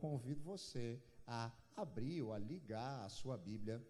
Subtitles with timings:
[0.00, 3.84] convido você a abrir ou a ligar a sua Bíblia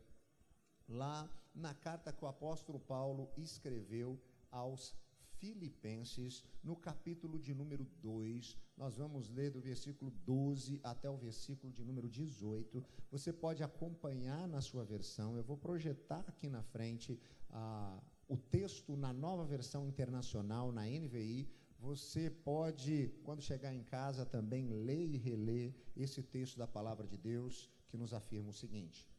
[0.89, 4.21] lá na carta que o apóstolo Paulo escreveu
[4.51, 4.95] aos
[5.41, 11.73] Filipenses, no capítulo de número 2, nós vamos ler do versículo 12 até o versículo
[11.73, 12.85] de número 18.
[13.11, 17.19] Você pode acompanhar na sua versão, eu vou projetar aqui na frente
[17.49, 21.49] ah, o texto na nova versão internacional, na NVI.
[21.81, 27.17] Você pode, quando chegar em casa, também ler e reler esse texto da palavra de
[27.17, 29.11] Deus que nos afirma o seguinte: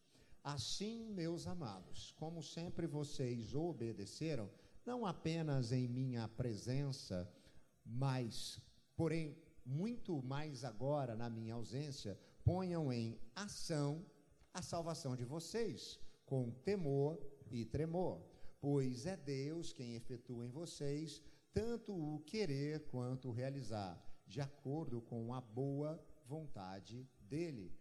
[0.43, 4.47] Assim, meus amados, como sempre vocês obedeceram,
[4.85, 7.27] não apenas em minha presença,
[7.83, 8.61] mas,
[8.95, 14.05] porém, muito mais agora na minha ausência, ponham em ação
[14.53, 18.21] a salvação de vocês, com temor e tremor,
[18.59, 21.23] pois é Deus quem efetua em vocês
[21.53, 27.73] tanto o querer quanto o realizar, de acordo com a boa vontade dele.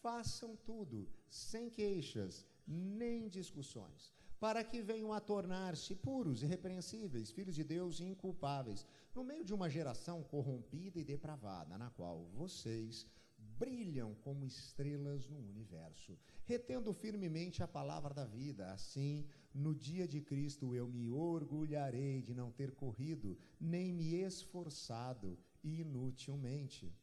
[0.00, 7.64] Façam tudo sem queixas nem discussões para que venham a tornar-se puros, irrepreensíveis, filhos de
[7.64, 14.14] Deus e inculpáveis, no meio de uma geração corrompida e depravada, na qual vocês brilham
[14.22, 18.70] como estrelas no universo, retendo firmemente a palavra da vida.
[18.70, 19.26] Assim,
[19.58, 26.94] no dia de Cristo eu me orgulharei de não ter corrido, nem me esforçado inutilmente.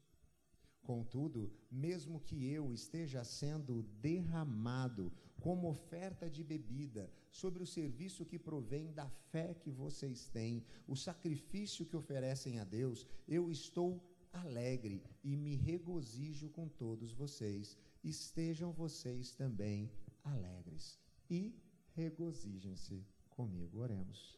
[0.81, 8.39] Contudo, mesmo que eu esteja sendo derramado como oferta de bebida sobre o serviço que
[8.39, 15.03] provém da fé que vocês têm, o sacrifício que oferecem a Deus, eu estou alegre
[15.23, 17.77] e me regozijo com todos vocês.
[18.03, 19.91] Estejam vocês também
[20.23, 21.53] alegres e
[21.95, 23.79] regozijem-se comigo.
[23.79, 24.37] Oremos.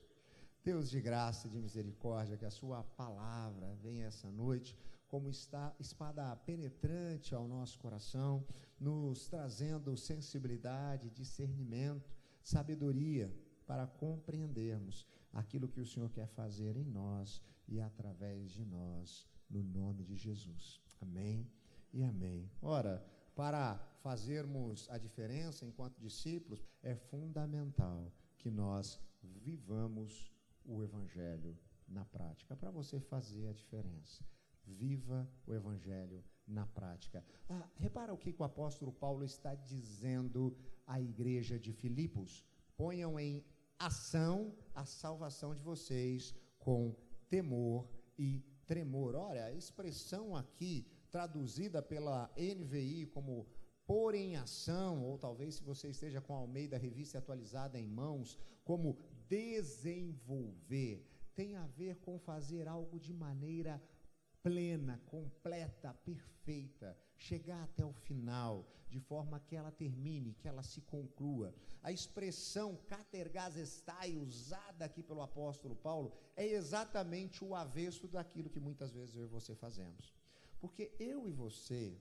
[0.64, 4.78] Deus de graça e de misericórdia, que a Sua palavra venha essa noite
[5.08, 8.46] como está espada penetrante ao nosso coração,
[8.80, 12.14] nos trazendo sensibilidade, discernimento,
[12.44, 13.34] sabedoria
[13.66, 19.64] para compreendermos aquilo que o Senhor quer fazer em nós e através de nós, no
[19.64, 20.82] nome de Jesus.
[21.02, 21.50] Amém
[21.94, 22.50] e amém.
[22.62, 23.76] Ora, para
[24.08, 30.32] fazermos a diferença enquanto discípulos, é fundamental que nós vivamos
[30.64, 34.24] o Evangelho na prática, para você fazer a diferença
[34.64, 37.22] viva o Evangelho na prática.
[37.50, 42.46] Ah, repara o que o apóstolo Paulo está dizendo à igreja de Filipos:
[42.78, 43.44] ponham em
[43.78, 46.96] ação a salvação de vocês com
[47.28, 47.86] temor
[48.18, 49.16] e tremor.
[49.16, 53.46] Olha, a expressão aqui, traduzida pela NVI como
[53.88, 58.38] pôr em ação, ou talvez se você esteja com a Almeida Revista atualizada em mãos,
[58.66, 58.98] como
[59.30, 63.82] desenvolver, tem a ver com fazer algo de maneira
[64.44, 70.82] plena, completa, perfeita, chegar até o final, de forma que ela termine, que ela se
[70.82, 71.54] conclua.
[71.82, 78.92] A expressão catergazestai, usada aqui pelo apóstolo Paulo, é exatamente o avesso daquilo que muitas
[78.92, 80.14] vezes eu e você fazemos.
[80.60, 81.98] Porque eu e você,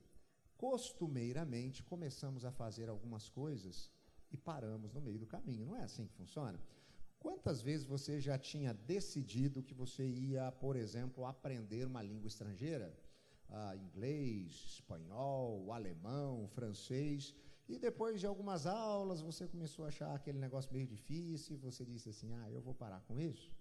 [0.57, 3.91] costumeiramente, começamos a fazer algumas coisas
[4.31, 5.67] e paramos no meio do caminho.
[5.67, 6.59] Não é assim que funciona?
[7.19, 12.97] Quantas vezes você já tinha decidido que você ia, por exemplo, aprender uma língua estrangeira?
[13.49, 17.35] Ah, inglês, espanhol, alemão, francês,
[17.69, 21.85] e depois de algumas aulas você começou a achar aquele negócio meio difícil e você
[21.85, 23.53] disse assim: ah, eu vou parar com isso?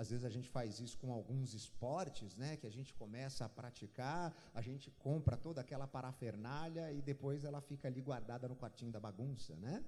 [0.00, 3.48] Às vezes a gente faz isso com alguns esportes, né, que a gente começa a
[3.48, 8.92] praticar, a gente compra toda aquela parafernália e depois ela fica ali guardada no quartinho
[8.92, 9.84] da bagunça, né?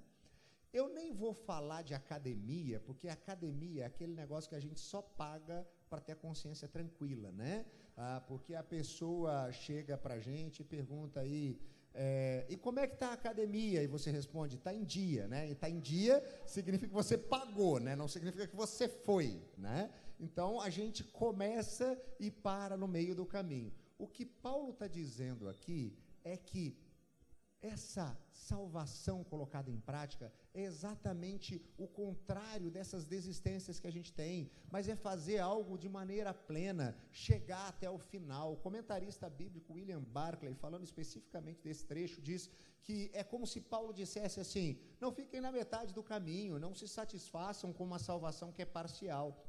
[0.72, 5.00] Eu nem vou falar de academia, porque academia é aquele negócio que a gente só
[5.00, 7.64] paga para ter a consciência tranquila, né?
[7.96, 11.60] Ah, porque a pessoa chega para a gente e pergunta aí,
[11.94, 13.82] é, e como é que está a academia?
[13.82, 15.48] E você responde, está em dia, né?
[15.48, 17.96] E está em dia significa que você pagou, né?
[17.96, 19.90] Não significa que você foi, né?
[20.18, 23.72] Então a gente começa e para no meio do caminho.
[23.98, 26.76] O que Paulo está dizendo aqui é que
[27.62, 34.50] essa salvação colocada em prática é exatamente o contrário dessas desistências que a gente tem,
[34.70, 38.54] mas é fazer algo de maneira plena, chegar até o final.
[38.54, 42.50] O comentarista bíblico William Barclay, falando especificamente desse trecho, diz
[42.82, 46.88] que é como se Paulo dissesse assim: não fiquem na metade do caminho, não se
[46.88, 49.44] satisfaçam com uma salvação que é parcial.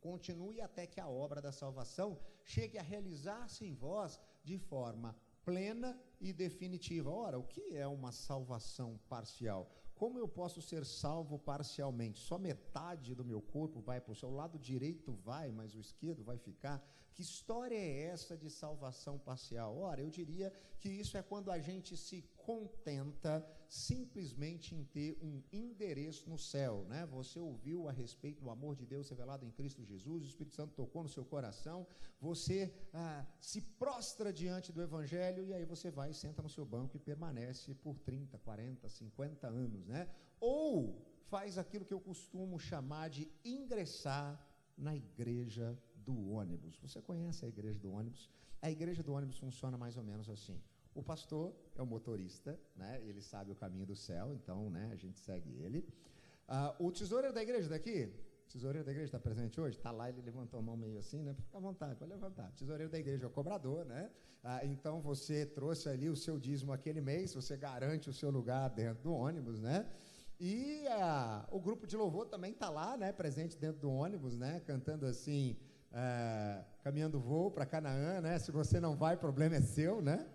[0.00, 5.98] Continue até que a obra da salvação chegue a realizar-se em vós de forma plena
[6.20, 7.10] e definitiva.
[7.10, 9.70] Ora, o que é uma salvação parcial?
[10.02, 12.18] como eu posso ser salvo parcialmente?
[12.18, 15.78] Só metade do meu corpo vai para o céu, o lado direito vai, mas o
[15.78, 16.84] esquerdo vai ficar.
[17.14, 19.78] Que história é essa de salvação parcial?
[19.78, 25.42] Ora, eu diria que isso é quando a gente se contenta simplesmente em ter um
[25.52, 27.06] endereço no céu, né?
[27.06, 30.74] Você ouviu a respeito do amor de Deus revelado em Cristo Jesus, o Espírito Santo
[30.74, 31.86] tocou no seu coração,
[32.20, 36.96] você ah, se prostra diante do Evangelho e aí você vai, senta no seu banco
[36.96, 40.08] e permanece por 30, 40, 50 anos, né?
[40.38, 41.02] Ou
[41.32, 44.38] faz aquilo que eu costumo chamar de ingressar
[44.76, 46.76] na igreja do ônibus.
[46.78, 48.30] Você conhece a igreja do ônibus?
[48.60, 50.60] A igreja do ônibus funciona mais ou menos assim.
[50.94, 53.00] O pastor é o motorista, né?
[53.04, 55.88] ele sabe o caminho do céu, então né, a gente segue ele.
[56.46, 58.12] Ah, o tesoureiro da igreja daqui,
[58.48, 59.76] tesoureiro da igreja está presente hoje?
[59.78, 61.32] Está lá, ele levantou a mão meio assim, né?
[61.34, 62.52] Fica à vontade, pode levantar.
[62.52, 64.10] Tesoureiro da igreja é o cobrador, né?
[64.44, 68.68] Ah, então você trouxe ali o seu dízimo aquele mês, você garante o seu lugar
[68.68, 69.88] dentro do ônibus, né?
[70.38, 73.12] E ah, o grupo de louvor também está lá, né?
[73.12, 74.60] Presente dentro do ônibus, né?
[74.66, 75.56] Cantando assim,
[76.82, 78.38] caminhando voo para Canaã, né?
[78.38, 80.28] Se você não vai, problema é seu, né?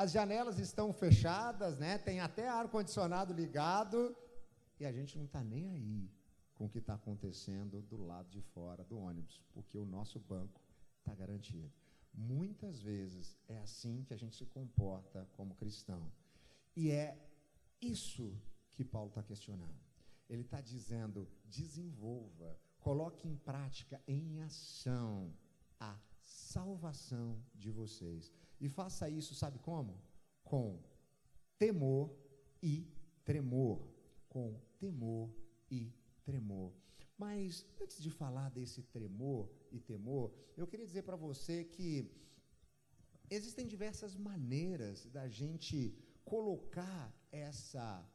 [0.00, 1.98] As janelas estão fechadas, né?
[1.98, 4.16] Tem até ar-condicionado ligado
[4.78, 6.10] e a gente não está nem aí
[6.54, 10.58] com o que está acontecendo do lado de fora do ônibus, porque o nosso banco
[11.00, 11.70] está garantido.
[12.14, 16.10] Muitas vezes é assim que a gente se comporta como cristão.
[16.74, 17.14] E é
[17.78, 18.34] isso
[18.70, 19.78] que Paulo está questionando.
[20.30, 25.30] Ele está dizendo: desenvolva, coloque em prática, em ação,
[25.78, 28.32] a salvação de vocês.
[28.60, 30.00] E faça isso, sabe como?
[30.44, 30.82] Com
[31.58, 32.14] temor
[32.62, 32.86] e
[33.24, 33.80] tremor.
[34.28, 35.30] Com temor
[35.70, 35.92] e
[36.24, 36.72] tremor.
[37.16, 42.10] Mas antes de falar desse tremor e temor, eu queria dizer para você que
[43.30, 48.06] existem diversas maneiras da gente colocar essa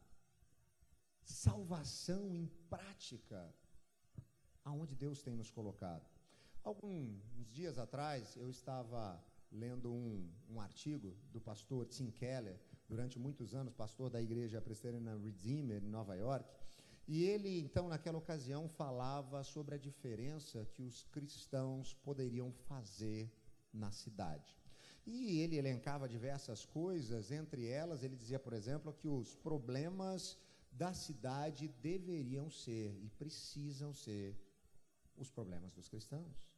[1.23, 3.53] salvação em prática
[4.63, 6.09] aonde Deus tem nos colocado.
[6.63, 9.23] Alguns dias atrás eu estava
[9.55, 15.17] lendo um, um artigo do pastor Tim Keller, durante muitos anos pastor da igreja presbiteriana
[15.17, 16.47] Redeemer, em Nova York,
[17.07, 23.31] e ele, então, naquela ocasião, falava sobre a diferença que os cristãos poderiam fazer
[23.71, 24.57] na cidade.
[25.05, 30.35] E ele elencava diversas coisas, entre elas, ele dizia, por exemplo, que os problemas
[30.71, 34.35] da cidade deveriam ser e precisam ser
[35.15, 36.54] os problemas dos cristãos.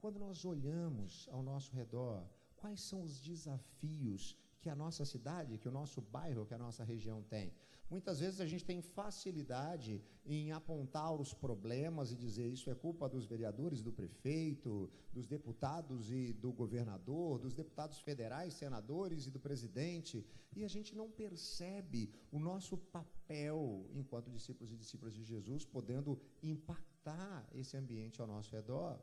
[0.00, 2.24] Quando nós olhamos ao nosso redor,
[2.56, 6.84] quais são os desafios que a nossa cidade, que o nosso bairro, que a nossa
[6.84, 7.52] região tem?
[7.90, 13.08] Muitas vezes a gente tem facilidade em apontar os problemas e dizer isso é culpa
[13.08, 19.40] dos vereadores, do prefeito, dos deputados e do governador, dos deputados federais, senadores e do
[19.40, 20.24] presidente,
[20.54, 26.20] e a gente não percebe o nosso papel enquanto discípulos e discípulas de Jesus podendo
[26.42, 29.00] impactar esse ambiente ao nosso redor.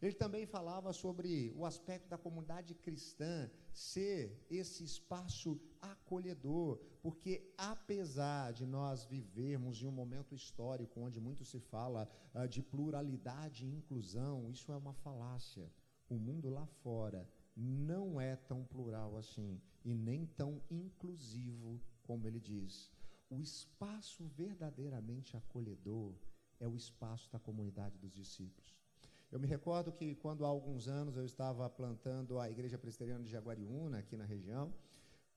[0.00, 8.52] Ele também falava sobre o aspecto da comunidade cristã ser esse espaço acolhedor, porque apesar
[8.52, 13.74] de nós vivermos em um momento histórico onde muito se fala uh, de pluralidade e
[13.74, 15.72] inclusão, isso é uma falácia.
[16.08, 22.38] O mundo lá fora não é tão plural assim e nem tão inclusivo como ele
[22.38, 22.92] diz.
[23.30, 26.14] O espaço verdadeiramente acolhedor
[26.60, 28.85] é o espaço da comunidade dos discípulos.
[29.30, 33.30] Eu me recordo que quando há alguns anos eu estava plantando a Igreja Presbiteriana de
[33.30, 34.72] Jaguariúna, aqui na região,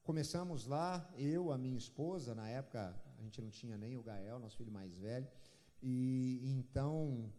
[0.04, 4.38] começamos lá, eu, a minha esposa, na época a gente não tinha nem o Gael,
[4.38, 5.28] nosso filho mais velho,
[5.82, 7.34] e então,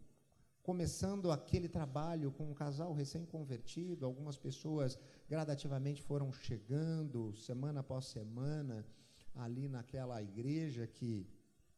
[0.61, 8.85] começando aquele trabalho com um casal recém-convertido, algumas pessoas gradativamente foram chegando, semana após semana,
[9.33, 11.25] ali naquela igreja que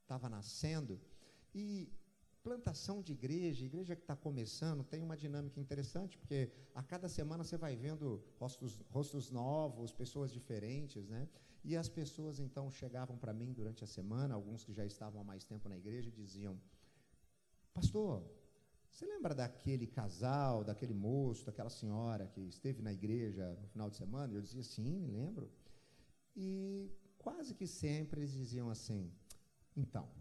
[0.02, 1.00] estava nascendo,
[1.54, 1.94] e
[2.44, 7.44] plantação de igreja, igreja que está começando, tem uma dinâmica interessante, porque a cada semana
[7.44, 11.30] você vai vendo rostos, rostos novos, pessoas diferentes, né?
[11.64, 15.24] E as pessoas então chegavam para mim durante a semana, alguns que já estavam há
[15.24, 16.60] mais tempo na igreja, diziam:
[17.74, 18.30] Pastor,
[18.92, 23.96] você lembra daquele casal, daquele moço, daquela senhora que esteve na igreja no final de
[23.96, 24.34] semana?
[24.34, 25.50] Eu dizia: Sim, me lembro.
[26.36, 29.10] E quase que sempre eles diziam assim:
[29.76, 30.12] Então,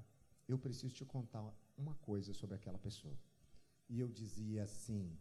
[0.47, 1.43] eu preciso te contar
[1.83, 3.17] uma coisa sobre aquela pessoa.
[3.89, 5.19] E eu dizia assim: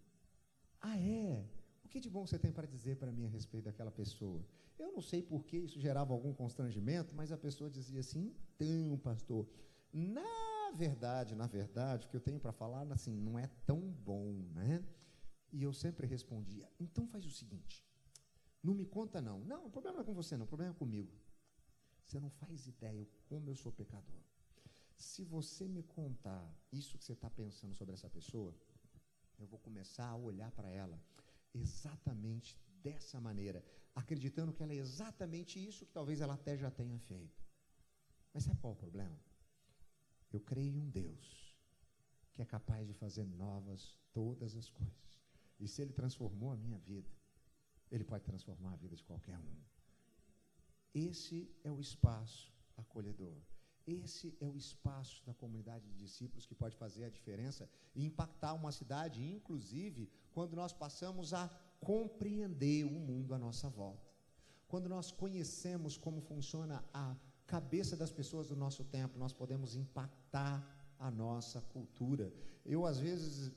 [0.79, 1.45] Ah, é?
[1.83, 4.41] O que de bom você tem para dizer para mim a respeito daquela pessoa?
[4.79, 8.97] Eu não sei por que isso gerava algum constrangimento, mas a pessoa dizia assim: Então,
[8.99, 9.47] pastor,
[9.91, 14.31] na verdade, na verdade, o que eu tenho para falar, assim, não é tão bom,
[14.53, 14.83] né?
[15.51, 17.85] E eu sempre respondia: Então faz o seguinte,
[18.63, 19.39] não me conta não.
[19.39, 21.11] Não, o problema é com você, não, o problema é comigo.
[22.05, 24.19] Você não faz ideia como eu sou pecador.
[25.01, 28.53] Se você me contar isso que você está pensando sobre essa pessoa,
[29.39, 31.01] eu vou começar a olhar para ela
[31.55, 33.65] exatamente dessa maneira,
[33.95, 37.41] acreditando que ela é exatamente isso que talvez ela até já tenha feito.
[38.31, 39.19] Mas sabe qual é o problema?
[40.31, 41.51] Eu creio em um Deus
[42.31, 45.19] que é capaz de fazer novas todas as coisas.
[45.59, 47.09] E se Ele transformou a minha vida,
[47.91, 49.57] Ele pode transformar a vida de qualquer um.
[50.93, 53.41] Esse é o espaço acolhedor.
[53.87, 58.53] Esse é o espaço da comunidade de discípulos que pode fazer a diferença e impactar
[58.53, 64.09] uma cidade, inclusive quando nós passamos a compreender o mundo à nossa volta.
[64.67, 70.55] Quando nós conhecemos como funciona a cabeça das pessoas do nosso tempo, nós podemos impactar
[70.97, 72.31] a nossa cultura.
[72.63, 73.51] Eu, às vezes,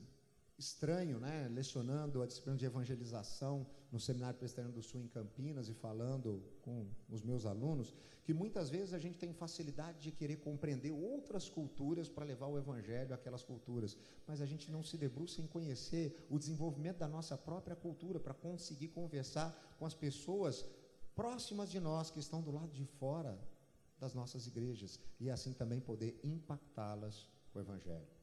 [0.57, 5.75] estranho, né, lecionando a disciplina de evangelização no Seminário Presbiteriano do Sul em Campinas e
[5.75, 7.95] falando com os meus alunos,
[8.25, 12.57] que muitas vezes a gente tem facilidade de querer compreender outras culturas para levar o
[12.57, 13.97] evangelho àquelas culturas,
[14.27, 18.33] mas a gente não se debruça em conhecer o desenvolvimento da nossa própria cultura para
[18.33, 20.65] conseguir conversar com as pessoas
[21.15, 23.39] próximas de nós que estão do lado de fora
[23.99, 28.14] das nossas igrejas e assim também poder impactá-las com o evangelho.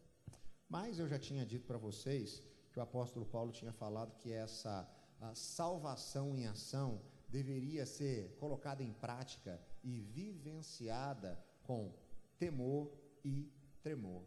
[0.71, 4.89] Mas eu já tinha dito para vocês que o apóstolo Paulo tinha falado que essa
[5.35, 11.93] salvação em ação deveria ser colocada em prática e vivenciada com
[12.39, 12.89] temor
[13.21, 13.51] e
[13.83, 14.23] tremor.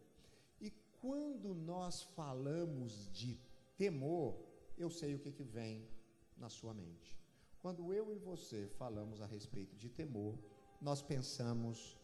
[0.60, 0.70] E
[1.00, 3.40] quando nós falamos de
[3.78, 4.38] temor,
[4.76, 5.88] eu sei o que, que vem
[6.36, 7.18] na sua mente.
[7.62, 10.38] Quando eu e você falamos a respeito de temor,
[10.78, 11.98] nós pensamos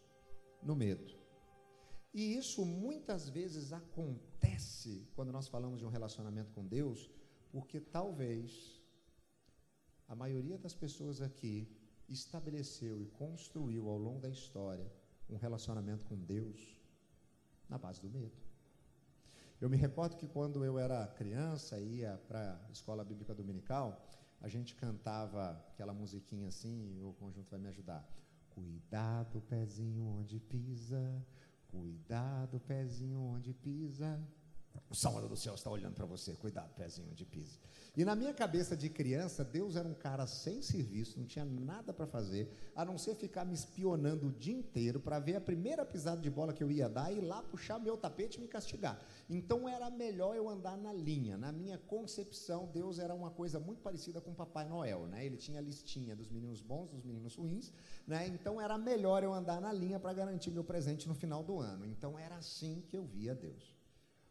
[0.63, 1.20] no medo.
[2.12, 7.09] E isso muitas vezes acontece quando nós falamos de um relacionamento com Deus,
[7.52, 8.81] porque talvez
[10.09, 11.69] a maioria das pessoas aqui
[12.09, 14.90] estabeleceu e construiu ao longo da história
[15.29, 16.76] um relacionamento com Deus
[17.69, 18.37] na base do medo.
[19.61, 24.05] Eu me recordo que quando eu era criança, ia para a escola bíblica dominical,
[24.40, 28.09] a gente cantava aquela musiquinha assim, e o conjunto vai me ajudar.
[28.49, 31.25] Cuidado, pezinho onde pisa,
[31.71, 34.21] Cuidado, pezinho, onde pisa.
[34.91, 36.35] O Salvador do céu está olhando para você.
[36.35, 37.59] Cuidado, pezinho, onde pisa.
[37.97, 41.93] E na minha cabeça de criança, Deus era um cara sem serviço, não tinha nada
[41.93, 45.85] para fazer, a não ser ficar me espionando o dia inteiro para ver a primeira
[45.85, 48.49] pisada de bola que eu ia dar e ir lá puxar meu tapete e me
[48.49, 49.00] castigar.
[49.29, 51.37] Então era melhor eu andar na linha.
[51.37, 55.25] Na minha concepção, Deus era uma coisa muito parecida com Papai Noel, né?
[55.25, 57.73] Ele tinha a listinha dos meninos bons, dos meninos ruins,
[58.07, 58.27] né?
[58.29, 61.87] Então era melhor eu andar na linha para garantir meu presente no final do ano.
[61.87, 63.80] Então era assim que eu via Deus.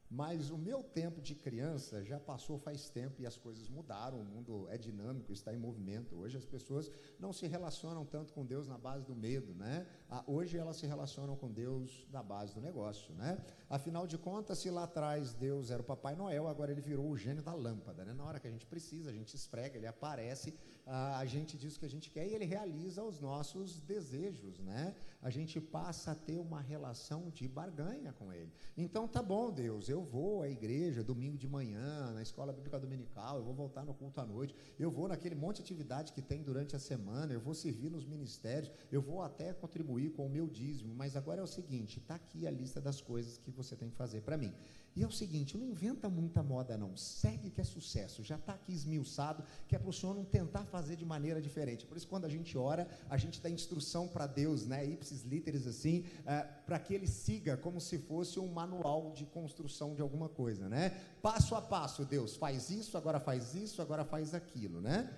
[0.10, 4.25] Mas o meu tempo de criança já passou faz tempo e as coisas mudaram, o
[4.25, 6.16] mundo é dinâmico, está em movimento.
[6.16, 9.86] Hoje as pessoas não se relacionam tanto com Deus na base do medo, né?
[10.10, 13.38] Ah, hoje elas se relacionam com Deus na base do negócio, né?
[13.70, 17.16] Afinal de contas, se lá atrás Deus era o Papai Noel, agora ele virou o
[17.16, 18.12] gênio da lâmpada, né?
[18.12, 20.58] Na hora que a gente precisa, a gente esfrega, ele aparece,
[20.91, 24.96] a gente diz o que a gente quer e ele realiza os nossos desejos, né?
[25.22, 28.51] A gente passa a ter uma relação de barganha com ele.
[28.75, 33.38] Então tá bom, Deus, eu vou à igreja domingo de manhã, na escola bíblica dominical,
[33.38, 36.41] eu vou voltar no culto à noite, eu vou naquele monte de atividade que tem
[36.41, 40.48] durante a semana, eu vou servir nos ministérios, eu vou até contribuir com o meu
[40.48, 43.91] dízimo, mas agora é o seguinte, está aqui a lista das coisas que você tem
[43.91, 44.53] que fazer para mim.
[45.00, 48.51] E é o seguinte, não inventa muita moda não, segue que é sucesso, já está
[48.51, 51.86] aqui esmiuçado, que é para o Senhor não tentar fazer de maneira diferente.
[51.86, 55.65] Por isso, quando a gente ora, a gente dá instrução para Deus, né, ipsis literis
[55.65, 60.27] assim, é, para que Ele siga como se fosse um manual de construção de alguma
[60.27, 60.89] coisa, né?
[61.22, 65.18] Passo a passo, Deus, faz isso, agora faz isso, agora faz aquilo, né?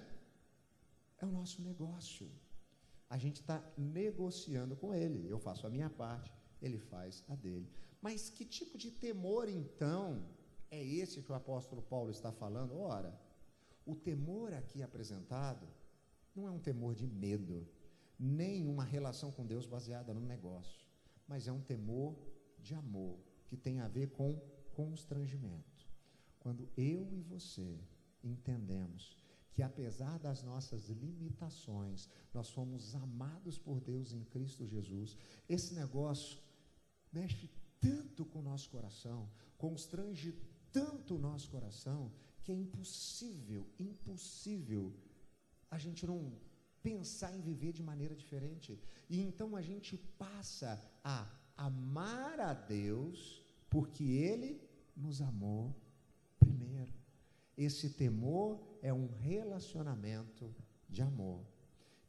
[1.17, 2.29] É o nosso negócio.
[3.09, 5.27] A gente está negociando com Ele.
[5.27, 7.67] Eu faço a minha parte, Ele faz a dele.
[8.01, 10.27] Mas que tipo de temor, então,
[10.69, 12.77] é esse que o apóstolo Paulo está falando?
[12.77, 13.19] Ora,
[13.85, 15.67] o temor aqui apresentado
[16.35, 17.67] não é um temor de medo,
[18.17, 20.87] nem uma relação com Deus baseada no negócio,
[21.27, 22.15] mas é um temor
[22.59, 24.39] de amor, que tem a ver com
[24.73, 25.87] constrangimento.
[26.39, 27.79] Quando eu e você
[28.23, 29.17] entendemos
[29.53, 35.17] que apesar das nossas limitações, nós somos amados por Deus em Cristo Jesus,
[35.49, 36.39] esse negócio
[37.11, 37.49] mexe
[37.81, 40.33] tanto com o nosso coração, constrange
[40.71, 42.11] tanto o nosso coração,
[42.43, 44.93] que é impossível, impossível
[45.69, 46.31] a gente não
[46.81, 48.79] pensar em viver de maneira diferente.
[49.09, 54.61] E então a gente passa a amar a Deus porque Ele
[54.95, 55.75] nos amou
[56.39, 56.93] primeiro.
[57.57, 60.53] Esse temor é um relacionamento
[60.89, 61.45] de amor.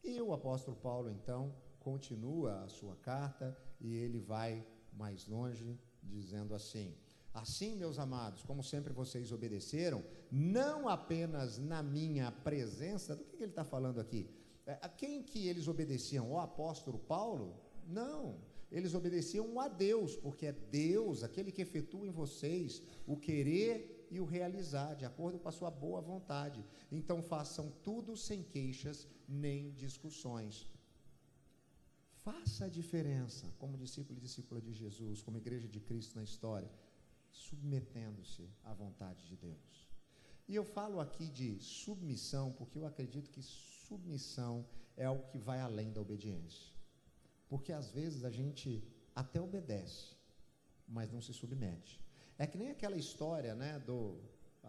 [0.02, 6.54] E o apóstolo Paulo, então, continua a sua carta e ele vai mais longe, dizendo
[6.54, 6.94] assim:
[7.34, 13.42] Assim, meus amados, como sempre vocês obedeceram, não apenas na minha presença, do que, que
[13.42, 14.28] ele está falando aqui?
[14.66, 16.30] É, a quem que eles obedeciam?
[16.30, 17.58] O apóstolo Paulo?
[17.86, 18.38] Não,
[18.70, 24.20] eles obedeciam a Deus, porque é Deus aquele que efetua em vocês o querer e
[24.20, 26.62] o realizar, de acordo com a sua boa vontade.
[26.90, 30.66] Então façam tudo sem queixas nem discussões.
[32.24, 36.70] Faça a diferença como discípulo e discípula de Jesus, como igreja de Cristo na história
[37.32, 39.88] submetendo-se à vontade de Deus.
[40.46, 44.64] E eu falo aqui de submissão porque eu acredito que submissão
[44.96, 46.72] é algo que vai além da obediência.
[47.48, 50.14] Porque às vezes a gente até obedece,
[50.86, 52.00] mas não se submete.
[52.38, 54.20] É que nem aquela história, né, do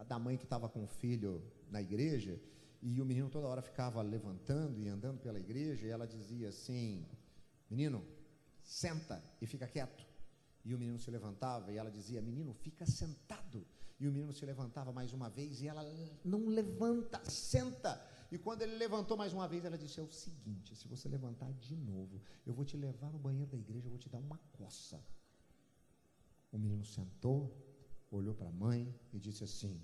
[0.08, 2.42] da mãe que estava com o filho na igreja
[2.82, 7.06] e o menino toda hora ficava levantando e andando pela igreja e ela dizia assim:
[7.74, 8.00] "Menino,
[8.62, 10.04] senta e fica quieto".
[10.66, 13.66] E o menino se levantava e ela dizia: Menino, fica sentado.
[14.00, 15.84] E o menino se levantava mais uma vez e ela
[16.24, 17.92] não levanta, senta.
[18.32, 21.52] E quando ele levantou mais uma vez, ela disse: É o seguinte: se você levantar
[21.54, 24.38] de novo, eu vou te levar no banheiro da igreja, eu vou te dar uma
[24.54, 25.04] coça.
[26.52, 27.40] O menino sentou,
[28.12, 29.82] olhou para a mãe e disse assim: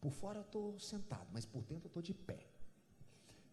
[0.00, 2.57] Por fora eu estou sentado, mas por dentro eu estou de pé.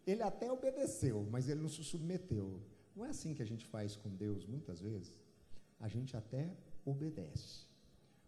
[0.06, 2.62] Ele até obedeceu, mas ele não se submeteu.
[2.96, 5.14] Não é assim que a gente faz com Deus muitas vezes?
[5.80, 7.68] a gente até obedece,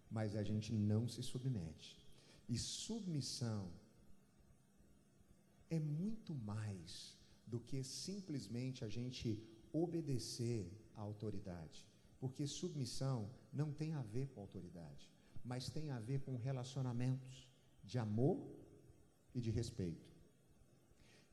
[0.09, 1.97] mas a gente não se submete.
[2.47, 3.69] E submissão
[5.69, 7.15] é muito mais
[7.45, 9.41] do que simplesmente a gente
[9.71, 11.85] obedecer à autoridade.
[12.19, 15.11] Porque submissão não tem a ver com autoridade,
[15.43, 17.47] mas tem a ver com relacionamentos
[17.83, 18.37] de amor
[19.33, 20.16] e de respeito.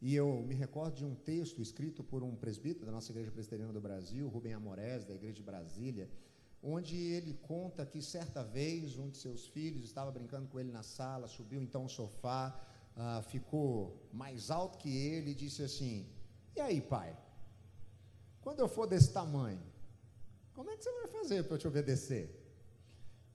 [0.06, 3.72] E eu me recordo de um texto escrito por um presbítero da nossa Igreja Presbiteriana
[3.72, 6.10] do Brasil, Rubem Amorés, da Igreja de Brasília,
[6.62, 10.82] onde ele conta que certa vez um de seus filhos estava brincando com ele na
[10.82, 12.54] sala, subiu então ao sofá,
[12.94, 16.06] uh, ficou mais alto que ele e disse assim:
[16.54, 17.16] E aí, pai?
[18.42, 19.62] Quando eu for desse tamanho,
[20.52, 22.28] como é que você vai fazer para eu te obedecer?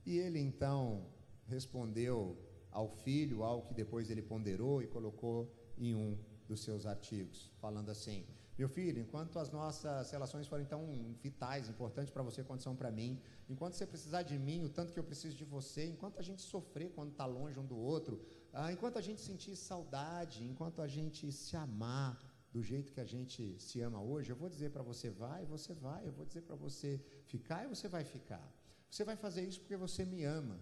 [0.06, 1.04] E ele então
[1.48, 2.38] respondeu
[2.70, 7.90] ao filho algo que depois ele ponderou e colocou em um dos seus artigos, falando
[7.96, 8.26] assim:
[8.58, 10.82] Meu filho, enquanto as nossas relações forem tão
[11.22, 14.92] vitais, importantes para você quanto são para mim, enquanto você precisar de mim, o tanto
[14.92, 18.20] que eu preciso de você, enquanto a gente sofrer quando está longe um do outro,
[18.52, 22.12] ah, enquanto a gente sentir saudade, enquanto a gente se amar
[22.52, 25.72] do jeito que a gente se ama hoje, eu vou dizer para você vai, você
[25.76, 28.46] vai, eu vou dizer para você ficar e você vai ficar.
[28.90, 30.60] Você vai fazer isso porque você me ama.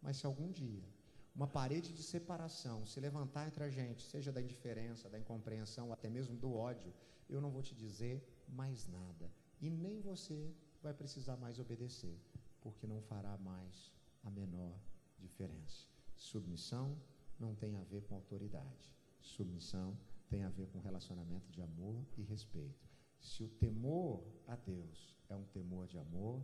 [0.00, 0.95] Mas se algum dia
[1.36, 6.08] uma parede de separação se levantar entre a gente, seja da indiferença, da incompreensão, até
[6.08, 6.90] mesmo do ódio,
[7.28, 9.30] eu não vou te dizer mais nada.
[9.60, 12.18] E nem você vai precisar mais obedecer,
[12.62, 13.92] porque não fará mais
[14.24, 14.80] a menor
[15.18, 15.86] diferença.
[16.14, 16.98] Submissão
[17.38, 18.90] não tem a ver com autoridade.
[19.20, 19.94] Submissão
[20.30, 22.88] tem a ver com relacionamento de amor e respeito.
[23.20, 26.42] Se o temor a Deus é um temor de amor,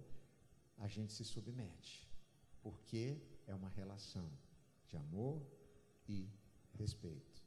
[0.77, 2.07] a gente se submete,
[2.61, 4.29] porque é uma relação
[4.93, 5.43] de amor
[6.07, 6.29] e
[6.75, 7.43] respeito.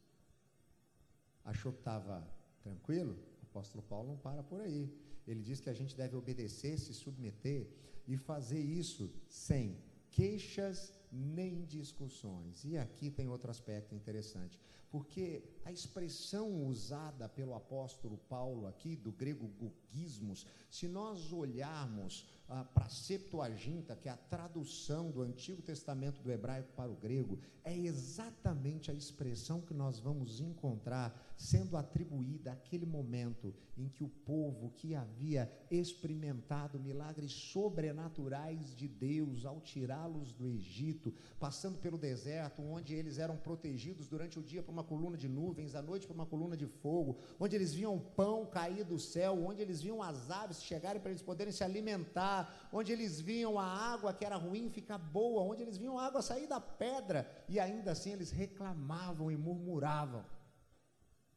[1.44, 2.28] Achou que estava
[2.64, 3.16] tranquilo?
[3.42, 4.92] O apóstolo Paulo não para por aí.
[5.28, 7.70] Ele diz que a gente deve obedecer, se submeter
[8.08, 9.78] e fazer isso sem
[10.10, 12.64] queixas nem discussões.
[12.66, 14.60] E aqui tem outro aspecto interessante,
[14.96, 22.64] porque a expressão usada pelo apóstolo Paulo aqui, do grego gugismos, se nós olharmos ah,
[22.64, 27.40] para a Septuaginta, que é a tradução do Antigo Testamento do hebraico para o grego,
[27.64, 34.08] é exatamente a expressão que nós vamos encontrar sendo atribuída àquele momento em que o
[34.08, 42.62] povo que havia experimentado milagres sobrenaturais de Deus ao tirá-los do Egito, passando pelo deserto,
[42.62, 46.16] onde eles eram protegidos durante o dia por uma coluna de nuvens, à noite por
[46.16, 50.02] uma coluna de fogo, onde eles viam o pão cair do céu, onde eles viam
[50.02, 54.36] as aves chegarem para eles poderem se alimentar onde eles viam a água que era
[54.36, 58.32] ruim ficar boa, onde eles viam a água sair da pedra e ainda assim eles
[58.32, 60.26] reclamavam e murmuravam.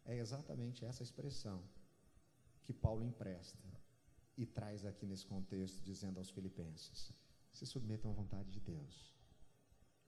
[0.05, 1.63] É exatamente essa expressão
[2.65, 3.69] que Paulo empresta
[4.37, 7.13] e traz aqui nesse contexto, dizendo aos Filipenses:
[7.53, 9.15] se submetam à vontade de Deus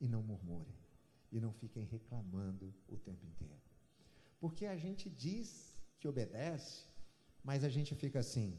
[0.00, 0.89] e não murmurem
[1.32, 3.60] e não fiquem reclamando o tempo inteiro.
[4.40, 6.84] Porque a gente diz que obedece,
[7.44, 8.58] mas a gente fica assim: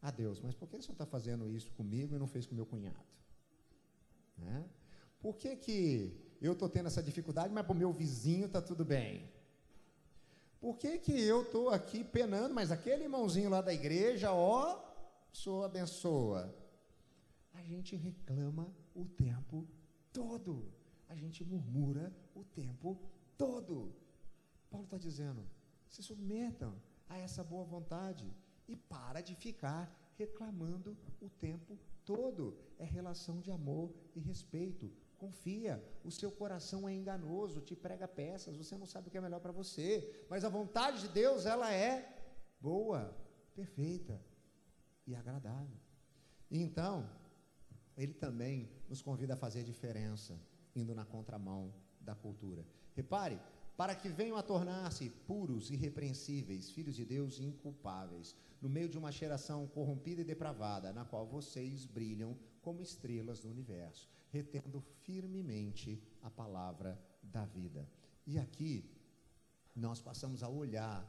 [0.00, 2.54] a Deus, mas por que o senhor está fazendo isso comigo e não fez com
[2.54, 3.06] meu cunhado?
[4.36, 4.64] Né?
[5.20, 8.84] Por que, que eu estou tendo essa dificuldade, mas para o meu vizinho está tudo
[8.84, 9.28] bem?
[10.60, 14.80] Por que, que eu estou aqui penando, mas aquele irmãozinho lá da igreja, ó,
[15.32, 16.54] sou abençoa?
[17.54, 19.66] A gente reclama o tempo
[20.12, 20.77] todo.
[21.08, 22.98] A gente murmura o tempo
[23.36, 23.94] todo.
[24.70, 25.48] Paulo está dizendo:
[25.88, 26.74] se submetam
[27.08, 28.30] a essa boa vontade
[28.66, 32.58] e para de ficar reclamando o tempo todo.
[32.78, 34.92] É relação de amor e respeito.
[35.16, 39.20] Confia, o seu coração é enganoso, te prega peças, você não sabe o que é
[39.20, 42.16] melhor para você, mas a vontade de Deus, ela é
[42.60, 43.16] boa,
[43.52, 44.20] perfeita
[45.04, 45.76] e agradável.
[46.48, 47.10] Então,
[47.96, 50.40] ele também nos convida a fazer diferença,
[50.78, 52.64] indo na contramão da cultura.
[52.94, 53.38] Repare,
[53.76, 59.12] para que venham a tornar-se puros, irrepreensíveis, filhos de Deus inculpáveis, no meio de uma
[59.12, 66.28] geração corrompida e depravada, na qual vocês brilham como estrelas do universo, retendo firmemente a
[66.28, 67.88] palavra da vida.
[68.26, 68.84] E aqui
[69.74, 71.06] nós passamos a olhar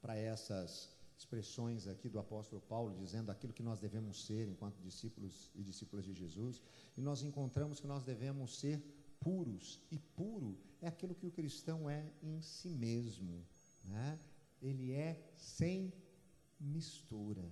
[0.00, 5.50] para essas expressões aqui do apóstolo Paulo dizendo aquilo que nós devemos ser enquanto discípulos
[5.54, 6.62] e discípulas de Jesus,
[6.96, 8.80] e nós encontramos que nós devemos ser
[9.22, 13.46] puros, e puro é aquilo que o cristão é em si mesmo,
[13.84, 14.18] né?
[14.60, 15.92] ele é sem
[16.60, 17.50] mistura.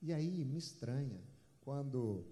[0.00, 1.22] E aí me estranha
[1.60, 2.24] quando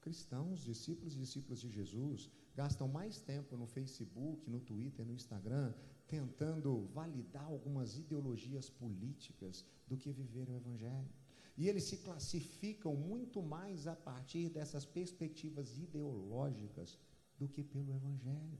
[0.00, 5.74] cristãos, discípulos e discípulas de Jesus, gastam mais tempo no Facebook, no Twitter, no Instagram,
[6.06, 11.10] tentando validar algumas ideologias políticas do que viver o Evangelho.
[11.56, 16.98] E eles se classificam muito mais a partir dessas perspectivas ideológicas
[17.38, 18.58] do que pelo Evangelho.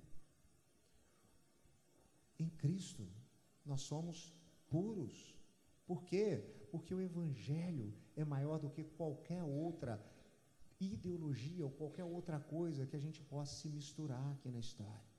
[2.39, 3.07] Em Cristo,
[3.65, 4.35] nós somos
[4.69, 5.35] puros.
[5.87, 6.43] Por quê?
[6.71, 10.05] Porque o Evangelho é maior do que qualquer outra
[10.79, 15.17] ideologia ou qualquer outra coisa que a gente possa se misturar aqui na história.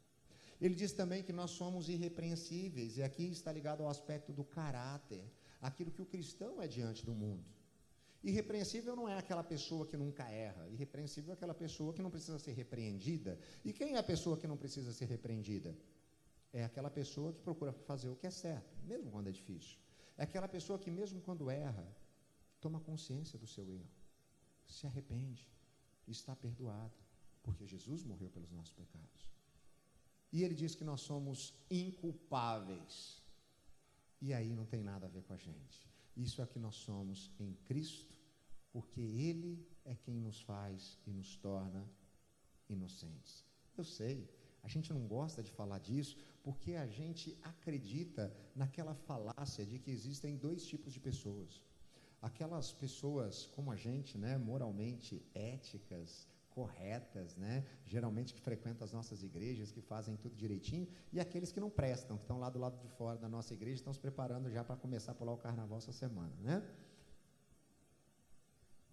[0.59, 5.23] Ele diz também que nós somos irrepreensíveis, e aqui está ligado ao aspecto do caráter,
[5.61, 7.56] aquilo que o cristão é diante do mundo.
[8.23, 12.39] Irrepreensível não é aquela pessoa que nunca erra, irrepreensível é aquela pessoa que não precisa
[12.39, 13.39] ser repreendida.
[13.63, 15.77] E quem é a pessoa que não precisa ser repreendida?
[16.51, 19.77] É aquela pessoa que procura fazer o que é certo, mesmo quando é difícil.
[20.17, 21.87] É aquela pessoa que, mesmo quando erra,
[22.59, 23.91] toma consciência do seu erro,
[24.65, 25.47] se arrepende
[26.07, 26.97] e está perdoado,
[27.43, 29.29] porque Jesus morreu pelos nossos pecados.
[30.31, 33.23] E ele diz que nós somos inculpáveis.
[34.19, 35.87] E aí não tem nada a ver com a gente.
[36.17, 38.11] Isso é que nós somos em Cristo,
[38.71, 41.87] porque Ele é quem nos faz e nos torna
[42.67, 43.45] inocentes.
[43.77, 44.27] Eu sei,
[44.63, 49.91] a gente não gosta de falar disso, porque a gente acredita naquela falácia de que
[49.91, 51.61] existem dois tipos de pessoas.
[52.19, 56.27] Aquelas pessoas como a gente, né, moralmente éticas,
[56.57, 57.63] corretas, né?
[57.85, 62.17] Geralmente que frequentam as nossas igrejas, que fazem tudo direitinho, e aqueles que não prestam,
[62.17, 64.75] que estão lá do lado de fora da nossa igreja, estão se preparando já para
[64.75, 66.57] começar a pular o carnaval essa semana, né?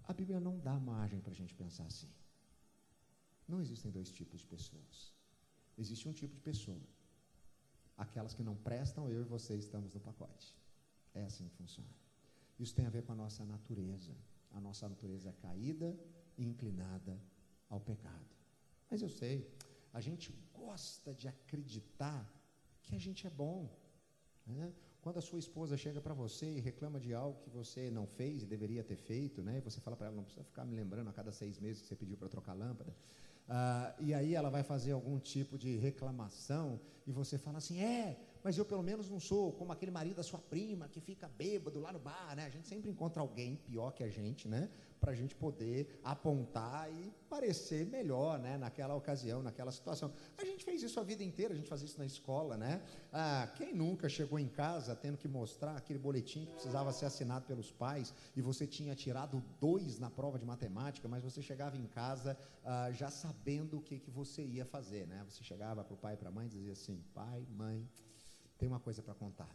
[0.06, 2.10] A Bíblia não dá margem para a gente pensar assim.
[3.48, 5.14] Não existem dois tipos de pessoas.
[5.78, 6.86] Existe um tipo de pessoa.
[7.96, 10.54] Aquelas que não prestam, eu e você estamos no pacote.
[11.14, 11.94] É assim que funciona.
[12.58, 14.14] Isso tem a ver com a nossa natureza.
[14.52, 15.98] A nossa natureza é caída
[16.36, 17.18] e inclinada
[17.68, 18.26] ao pecado.
[18.90, 19.50] Mas eu sei,
[19.92, 22.30] a gente gosta de acreditar
[22.82, 23.68] que a gente é bom.
[24.46, 24.72] Né?
[25.00, 28.42] Quando a sua esposa chega para você e reclama de algo que você não fez
[28.42, 29.58] e deveria ter feito, né?
[29.58, 31.88] e você fala para ela, não precisa ficar me lembrando a cada seis meses que
[31.88, 32.94] você pediu para trocar lâmpada.
[33.48, 38.18] Ah, e aí ela vai fazer algum tipo de reclamação e você fala assim: é,
[38.42, 41.78] mas eu pelo menos não sou como aquele marido da sua prima que fica bêbado
[41.78, 42.46] lá no bar, né?
[42.46, 44.70] A gente sempre encontra alguém pior que a gente, né?
[45.04, 50.10] Para a gente poder apontar e parecer melhor, né, naquela ocasião, naquela situação.
[50.38, 52.82] A gente fez isso a vida inteira, a gente fazia isso na escola, né?
[53.12, 57.44] Ah, quem nunca chegou em casa tendo que mostrar aquele boletim que precisava ser assinado
[57.44, 61.86] pelos pais e você tinha tirado dois na prova de matemática, mas você chegava em
[61.86, 65.22] casa ah, já sabendo o que, que você ia fazer, né?
[65.28, 67.86] Você chegava para o pai e para a mãe e dizia assim, pai, mãe,
[68.56, 69.54] tem uma coisa para contar.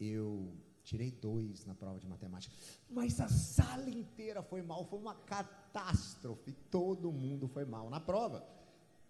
[0.00, 2.54] Eu Tirei dois na prova de matemática.
[2.88, 6.52] Mas a sala inteira foi mal, foi uma catástrofe.
[6.70, 8.46] Todo mundo foi mal na prova.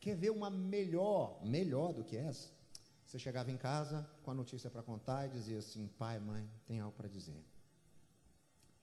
[0.00, 2.48] Quer ver uma melhor, melhor do que essa?
[3.04, 6.80] Você chegava em casa com a notícia para contar e dizia assim: pai, mãe, tem
[6.80, 7.44] algo para dizer.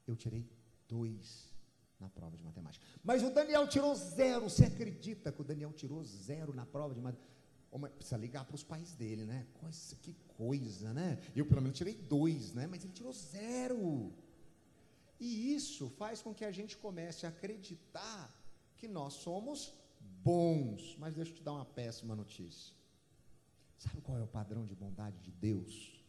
[0.06, 0.45] Eu tirei
[0.88, 1.52] dois
[2.00, 2.86] na prova de matemática.
[3.04, 4.50] Mas o Daniel tirou zero.
[4.50, 7.37] Você acredita que o Daniel tirou zero na prova de matemática?
[7.80, 9.46] Precisa ligar para os pais dele, né?
[9.56, 11.20] Coisa, que coisa, né?
[11.36, 12.68] Eu pelo menos tirei dois, né?
[12.68, 14.13] Mas ele tirou zero.
[15.20, 18.34] E isso faz com que a gente comece a acreditar
[18.76, 19.74] que nós somos
[20.24, 20.96] bons.
[21.00, 22.74] Mas deixa eu te dar uma péssima notícia.
[23.78, 26.04] Sabe qual é o padrão de bondade de Deus?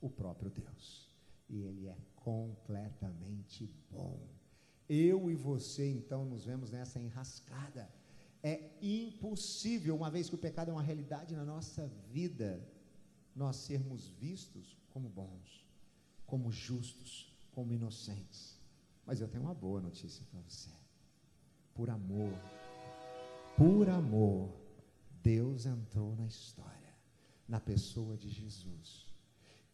[0.00, 1.08] O próprio Deus.
[1.48, 4.18] E Ele é completamente bom.
[4.88, 7.90] Eu e você, então, nos vemos nessa enrascada.
[8.46, 12.62] É impossível, uma vez que o pecado é uma realidade na nossa vida,
[13.34, 15.66] nós sermos vistos como bons,
[16.26, 18.60] como justos, como inocentes.
[19.06, 20.68] Mas eu tenho uma boa notícia para você.
[21.74, 22.38] Por amor,
[23.56, 24.52] por amor,
[25.22, 26.94] Deus entrou na história,
[27.48, 29.06] na pessoa de Jesus.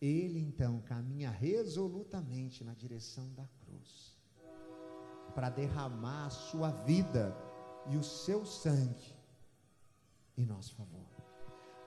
[0.00, 4.16] Ele então caminha resolutamente na direção da cruz,
[5.35, 7.50] para derramar a sua vida
[7.88, 9.14] e o seu sangue
[10.37, 11.07] em nosso favor.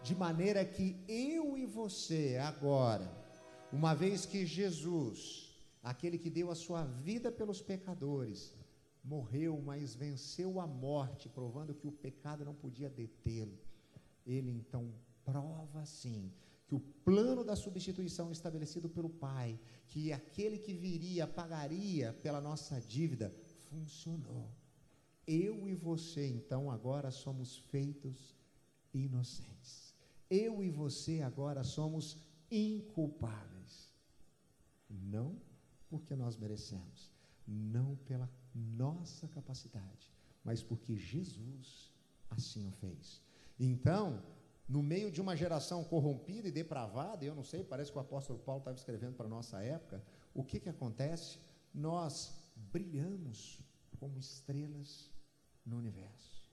[0.02, 3.10] De maneira que eu e você, agora,
[3.72, 8.54] uma vez que Jesus, aquele que deu a sua vida pelos pecadores,
[9.04, 13.58] morreu, mas venceu a morte, provando que o pecado não podia detê-lo.
[14.26, 16.32] Ele então prova assim
[16.68, 22.80] que o plano da substituição estabelecido pelo Pai, que aquele que viria pagaria pela nossa
[22.80, 23.34] dívida,
[23.70, 24.50] funcionou.
[25.26, 28.36] Eu e você, então, agora somos feitos
[28.94, 29.96] inocentes.
[30.30, 32.18] Eu e você agora somos
[32.52, 33.92] inculpáveis.
[34.90, 35.42] Não
[35.90, 37.12] porque nós merecemos,
[37.48, 40.12] não pela nossa capacidade,
[40.44, 41.92] mas porque Jesus
[42.30, 43.22] assim o fez.
[43.60, 44.24] Então,
[44.68, 48.40] no meio de uma geração corrompida e depravada, eu não sei, parece que o apóstolo
[48.40, 51.38] Paulo estava escrevendo para a nossa época, o que, que acontece?
[51.74, 52.34] Nós
[52.72, 53.60] brilhamos
[54.00, 55.12] como estrelas
[55.66, 56.44] no universo.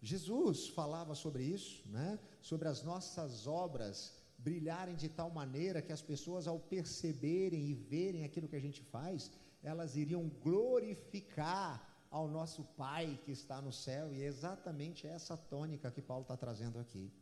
[0.00, 2.18] Jesus falava sobre isso, né?
[2.40, 8.24] sobre as nossas obras brilharem de tal maneira que as pessoas, ao perceberem e verem
[8.24, 9.30] aquilo que a gente faz,
[9.62, 15.90] elas iriam glorificar ao nosso Pai que está no céu, e é exatamente essa tônica
[15.90, 17.12] que Paulo está trazendo aqui.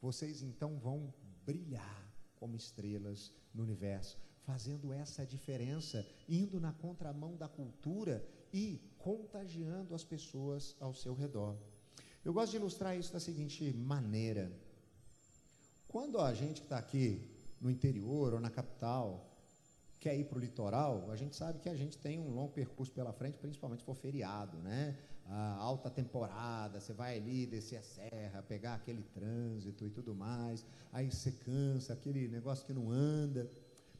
[0.00, 1.12] Vocês então vão
[1.44, 8.24] brilhar como estrelas no universo, fazendo essa diferença, indo na contramão da cultura
[9.90, 11.56] contagiando as pessoas ao seu redor.
[12.24, 14.50] Eu gosto de ilustrar isso da seguinte maneira:
[15.88, 17.28] quando a gente que está aqui
[17.60, 19.26] no interior ou na capital
[19.98, 22.92] quer ir para o litoral, a gente sabe que a gente tem um longo percurso
[22.92, 24.96] pela frente, principalmente se for feriado, né?
[25.26, 30.64] A alta temporada, você vai ali descer a serra, pegar aquele trânsito e tudo mais,
[30.90, 33.48] aí você cansa, aquele negócio que não anda.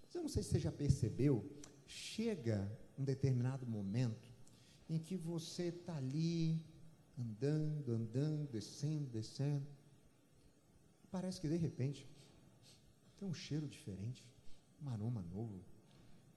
[0.02, 1.44] Mas eu não sei se você já percebeu,
[1.86, 2.66] chega
[2.98, 4.29] um determinado momento
[4.90, 6.60] em que você está ali,
[7.16, 9.64] andando, andando, descendo, descendo.
[11.12, 12.00] Parece que de repente
[13.16, 14.26] tem um cheiro diferente,
[14.82, 15.60] um aroma novo.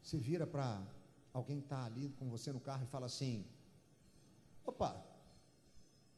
[0.04, 0.86] Você vira para
[1.34, 3.44] alguém que está ali com você no carro e fala assim:
[4.64, 5.04] opa,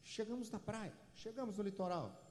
[0.04, 2.21] chegamos na praia, chegamos no litoral.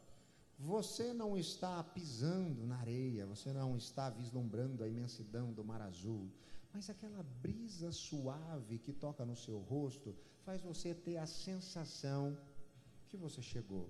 [0.58, 6.30] Você não está pisando na areia, você não está vislumbrando a imensidão do mar azul,
[6.74, 12.36] mas aquela brisa suave que toca no seu rosto faz você ter a sensação
[13.08, 13.88] que você chegou.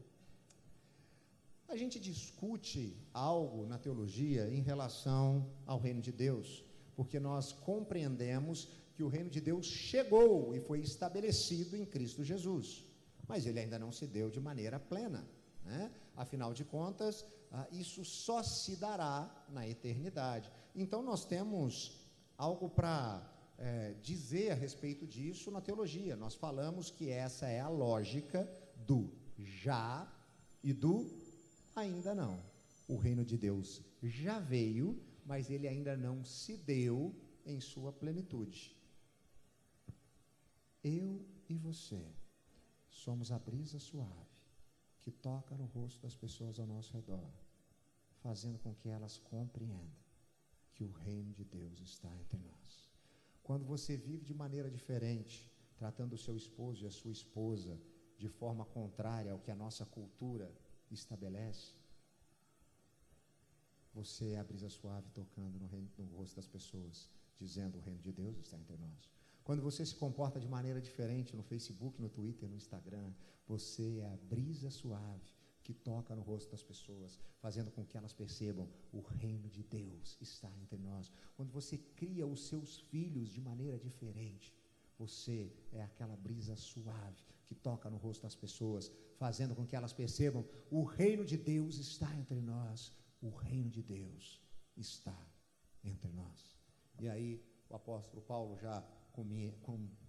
[1.67, 8.69] A gente discute algo na teologia em relação ao reino de Deus porque nós compreendemos
[8.95, 12.85] que o reino de Deus chegou e foi estabelecido em Cristo Jesus,
[13.27, 15.27] mas ele ainda não se deu de maneira plena.
[15.65, 15.91] Né?
[16.15, 20.53] Afinal de contas, ah, isso só se dará na eternidade.
[20.75, 22.04] Então, nós temos
[22.37, 26.17] algo para é, dizer a respeito disso na teologia.
[26.17, 28.49] Nós falamos que essa é a lógica
[28.87, 30.11] do já
[30.63, 31.11] e do
[31.75, 32.43] ainda não.
[32.87, 37.15] O reino de Deus já veio, mas ele ainda não se deu
[37.47, 38.77] em sua plenitude.
[40.83, 42.05] Eu e você
[42.91, 44.13] somos a brisa suave
[45.01, 47.31] que toca no rosto das pessoas ao nosso redor,
[48.23, 50.04] fazendo com que elas compreendam
[50.75, 52.91] que o reino de Deus está entre nós.
[53.43, 57.81] Quando você vive de maneira diferente, tratando o seu esposo e a sua esposa
[58.19, 60.53] de forma contrária ao que a nossa cultura
[60.91, 61.75] estabelece,
[63.93, 67.09] você é a brisa suave tocando no, reino, no rosto das pessoas,
[67.39, 69.11] dizendo o reino de Deus está entre nós.
[69.45, 73.13] Quando você se comporta de maneira diferente no Facebook, no Twitter, no Instagram,
[73.47, 75.34] você é a brisa suave
[75.65, 80.17] que toca no rosto das pessoas, fazendo com que elas percebam o reino de Deus
[80.21, 81.11] está entre nós.
[81.35, 84.55] Quando você cria os seus filhos de maneira diferente,
[84.99, 89.93] você é aquela brisa suave que toca no rosto das pessoas, fazendo com que elas
[89.93, 94.43] percebam o reino de Deus está entre nós o reino de Deus
[94.77, 95.19] está
[95.83, 96.59] entre nós.
[97.01, 98.85] E aí o apóstolo Paulo já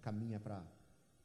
[0.02, 0.66] caminha para a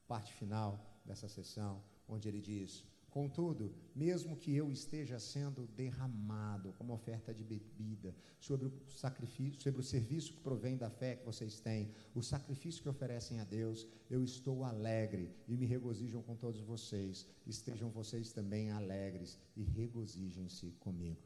[0.08, 6.94] parte final dessa sessão, onde ele diz: Contudo, mesmo que eu esteja sendo derramado como
[6.94, 11.60] oferta de bebida sobre o sacrifício, sobre o serviço que provém da fé que vocês
[11.60, 16.62] têm, o sacrifício que oferecem a Deus, eu estou alegre e me regozijam com todos
[16.62, 17.28] vocês.
[17.46, 21.22] Estejam vocês também alegres e regozijem-se comigo.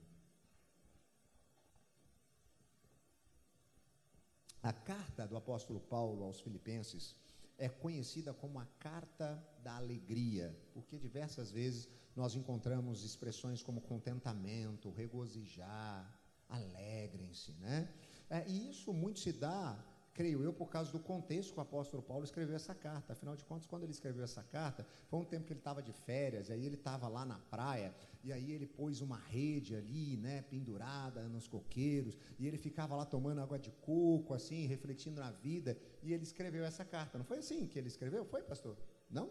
[4.63, 7.15] A carta do apóstolo Paulo aos Filipenses
[7.58, 14.89] é conhecida como a carta da alegria, porque diversas vezes nós encontramos expressões como contentamento,
[14.89, 17.89] regozijar, alegrem-se, né?
[18.30, 19.78] É, e isso muito se dá,
[20.15, 23.12] creio eu, por causa do contexto que o apóstolo Paulo escreveu essa carta.
[23.12, 25.91] Afinal de contas, quando ele escreveu essa carta, foi um tempo que ele estava de
[25.91, 30.15] férias, e aí ele estava lá na praia, e aí ele pôs uma rede ali,
[30.15, 35.32] né, pendurada nos coqueiros, e ele ficava lá tomando água de coco, assim, refletindo na
[35.32, 37.17] vida, e ele escreveu essa carta.
[37.17, 38.23] Não foi assim que ele escreveu?
[38.23, 38.78] Foi, pastor?
[39.10, 39.30] Não?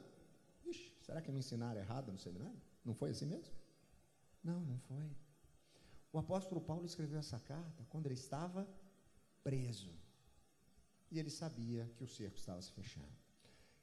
[0.67, 2.61] Ixi, será que me ensinaram errado no seminário?
[2.85, 3.55] Não foi assim mesmo?
[4.43, 5.11] Não, não foi.
[6.13, 8.69] O apóstolo Paulo escreveu essa carta quando ele estava
[9.43, 10.04] preso.
[11.11, 13.17] E ele sabia que o cerco estava se fechando.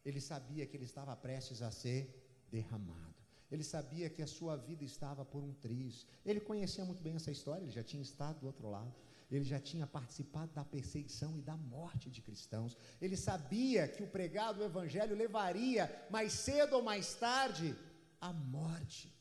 [0.03, 3.15] Ele sabia que ele estava prestes a ser derramado.
[3.51, 6.05] Ele sabia que a sua vida estava por um triz.
[6.25, 8.93] Ele conhecia muito bem essa história, ele já tinha estado do outro lado.
[9.29, 12.77] Ele já tinha participado da perseguição e da morte de cristãos.
[13.01, 17.73] Ele sabia que o pregado do evangelho levaria, mais cedo ou mais tarde,
[18.19, 19.13] à morte.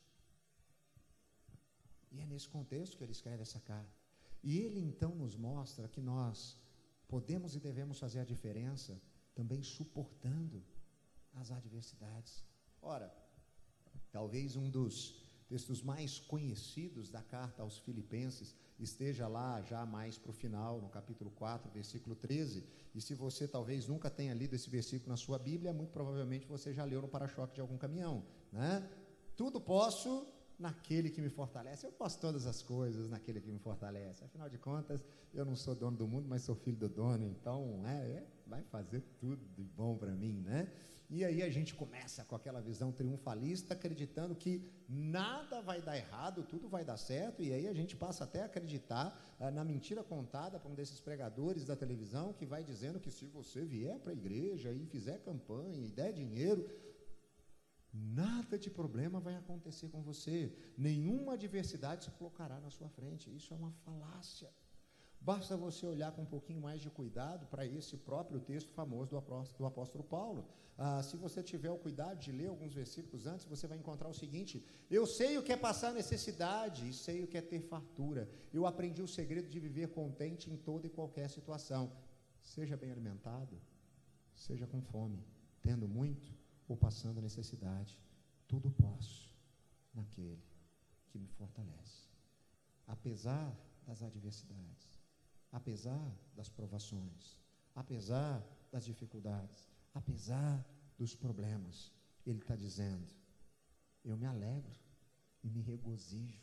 [2.10, 4.00] E é nesse contexto que ele escreve essa carta.
[4.42, 6.56] E ele então nos mostra que nós
[7.12, 8.92] podemos e devemos fazer a diferença
[9.34, 10.58] também suportando
[11.40, 12.44] as adversidades.
[12.80, 13.08] Ora,
[14.10, 15.14] Talvez um dos
[15.48, 20.88] textos mais conhecidos da carta aos Filipenses esteja lá já mais para o final, no
[20.88, 22.64] capítulo 4, versículo 13.
[22.94, 26.72] E se você talvez nunca tenha lido esse versículo na sua Bíblia, muito provavelmente você
[26.72, 28.24] já leu no para-choque de algum caminhão.
[28.52, 28.88] Né?
[29.36, 30.26] Tudo posso
[30.60, 31.86] naquele que me fortalece.
[31.86, 34.22] Eu posso todas as coisas naquele que me fortalece.
[34.22, 37.82] Afinal de contas, eu não sou dono do mundo, mas sou filho do dono, então
[37.86, 40.70] é, é vai fazer tudo de bom para mim, né?
[41.08, 46.44] E aí a gente começa com aquela visão triunfalista, acreditando que nada vai dar errado,
[46.44, 50.04] tudo vai dar certo, e aí a gente passa até a acreditar ah, na mentira
[50.04, 54.12] contada por um desses pregadores da televisão que vai dizendo que se você vier para
[54.12, 56.68] a igreja e fizer campanha e der dinheiro,
[57.92, 63.34] nada de problema vai acontecer com você, nenhuma adversidade se colocará na sua frente.
[63.34, 64.50] Isso é uma falácia.
[65.20, 69.66] Basta você olhar com um pouquinho mais de cuidado para esse próprio texto famoso do
[69.66, 70.48] apóstolo, Paulo.
[70.78, 74.14] Ah, se você tiver o cuidado de ler alguns versículos antes, você vai encontrar o
[74.14, 78.30] seguinte: Eu sei o que é passar necessidade e sei o que é ter fartura.
[78.50, 81.92] Eu aprendi o segredo de viver contente em toda e qualquer situação.
[82.40, 83.60] Seja bem alimentado,
[84.34, 85.22] seja com fome,
[85.60, 86.39] tendo muito
[86.70, 87.98] ou passando necessidade.
[88.48, 89.36] Tudo posso
[89.92, 90.42] naquele
[91.08, 92.08] que me fortalece.
[92.86, 93.54] Apesar
[93.86, 95.00] das adversidades
[95.52, 97.38] apesar das provações,
[97.74, 100.64] apesar das dificuldades, apesar
[100.96, 101.92] dos problemas.
[102.26, 103.10] Ele está dizendo:
[104.04, 104.78] Eu me alegro
[105.42, 106.40] e me regozijo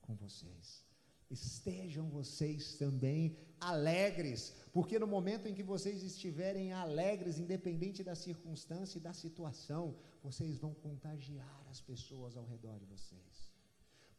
[0.00, 0.84] com vocês.
[1.30, 8.98] Estejam vocês também alegres, porque no momento em que vocês estiverem alegres, independente da circunstância
[8.98, 13.52] e da situação, vocês vão contagiar as pessoas ao redor de vocês.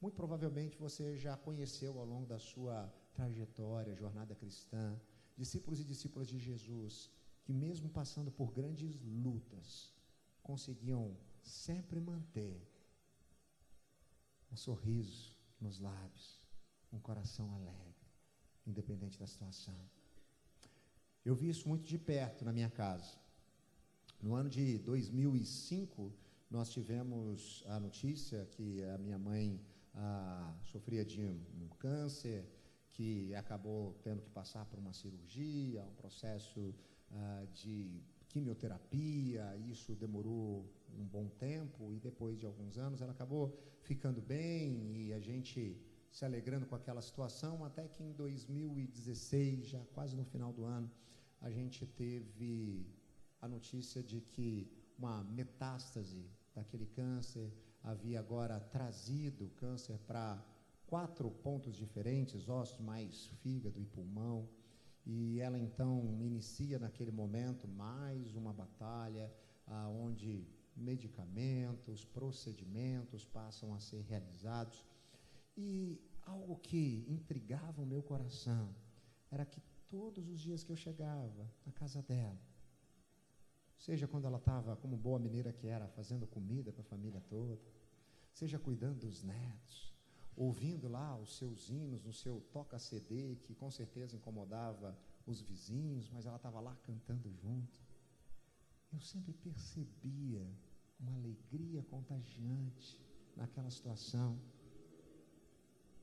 [0.01, 4.99] Muito provavelmente você já conheceu ao longo da sua trajetória, jornada cristã,
[5.35, 7.09] discípulos e discípulas de Jesus,
[7.43, 9.93] que mesmo passando por grandes lutas,
[10.43, 12.65] conseguiam sempre manter
[14.51, 16.38] um sorriso nos lábios,
[16.91, 18.07] um coração alegre,
[18.65, 19.75] independente da situação.
[21.23, 23.17] Eu vi isso muito de perto na minha casa.
[24.21, 26.11] No ano de 2005,
[26.49, 29.61] nós tivemos a notícia que a minha mãe
[29.93, 32.45] ah, sofria de um câncer
[32.89, 36.73] que acabou tendo que passar por uma cirurgia, um processo
[37.11, 40.65] ah, de quimioterapia, isso demorou
[40.97, 45.77] um bom tempo e depois de alguns anos ela acabou ficando bem e a gente
[46.11, 50.89] se alegrando com aquela situação, até que em 2016, já quase no final do ano,
[51.41, 52.85] a gente teve
[53.41, 60.43] a notícia de que uma metástase daquele câncer havia agora trazido o câncer para
[60.85, 64.49] quatro pontos diferentes, ossos mais fígado e pulmão,
[65.05, 69.31] e ela então inicia naquele momento mais uma batalha
[69.95, 74.85] onde medicamentos, procedimentos passam a ser realizados.
[75.55, 78.75] E algo que intrigava o meu coração
[79.31, 82.39] era que todos os dias que eu chegava na casa dela,
[83.77, 87.59] seja quando ela estava, como boa mineira que era, fazendo comida para a família toda,
[88.31, 89.93] seja cuidando dos netos,
[90.35, 96.25] ouvindo lá os seus hinos no seu toca-CD, que com certeza incomodava os vizinhos, mas
[96.25, 97.81] ela estava lá cantando junto.
[98.91, 100.45] Eu sempre percebia
[100.99, 102.99] uma alegria contagiante
[103.35, 104.39] naquela situação,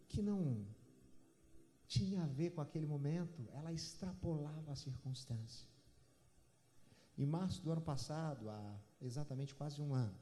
[0.08, 0.66] que não
[1.86, 5.68] tinha a ver com aquele momento, ela extrapolava a circunstância.
[7.16, 10.18] Em março do ano passado, há exatamente quase um ano,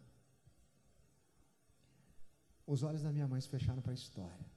[2.66, 4.50] os olhos da minha mãe se fecharam para a história,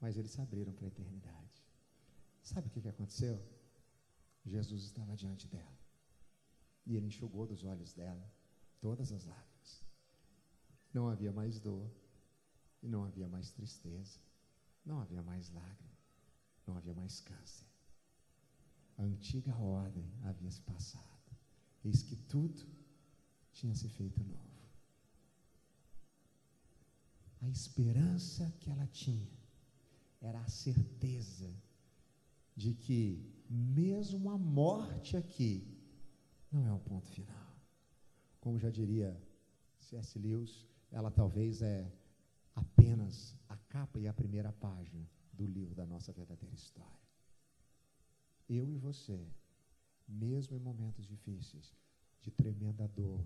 [0.00, 1.62] mas eles se abriram para a eternidade.
[2.42, 3.40] Sabe o que, que aconteceu?
[4.44, 5.78] Jesus estava diante dela
[6.86, 8.32] e ele enxugou dos olhos dela
[8.80, 9.84] todas as lágrimas.
[10.92, 11.90] Não havia mais dor
[12.82, 14.18] e não havia mais tristeza,
[14.84, 15.98] não havia mais lágrima,
[16.66, 17.66] não havia mais câncer.
[18.96, 21.04] A antiga ordem havia se passado.
[21.84, 22.66] Eis que tudo
[23.52, 24.48] tinha se feito novo.
[27.40, 29.30] A esperança que ela tinha
[30.20, 31.54] era a certeza
[32.56, 35.78] de que, mesmo a morte aqui,
[36.50, 37.56] não é o ponto final.
[38.40, 39.16] Como já diria
[39.78, 40.18] C.S.
[40.18, 41.92] Lewis, ela talvez é
[42.58, 47.08] apenas a capa e a primeira página do livro da nossa verdadeira história.
[48.48, 49.20] Eu e você,
[50.06, 51.76] mesmo em momentos difíceis,
[52.20, 53.24] de tremenda dor,